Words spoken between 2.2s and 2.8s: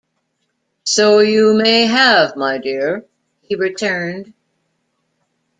my